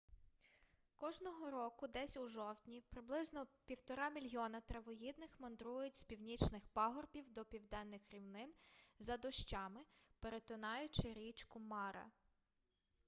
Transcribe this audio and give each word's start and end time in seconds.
кожного 0.95 1.51
року 1.51 1.87
десь 1.87 2.17
у 2.17 2.27
жовтні 2.27 2.83
приблизно 2.89 3.47
1,5 3.69 4.13
мільйона 4.13 4.61
травоїдних 4.61 5.39
мандрують 5.39 5.95
з 5.95 6.03
північних 6.03 6.67
пагорбів 6.73 7.29
до 7.29 7.45
південних 7.45 8.01
рівнин 8.11 8.53
за 8.99 9.17
дощами 9.17 9.79
перетинаючи 10.19 11.13
річку 11.13 11.59
мара 11.59 12.05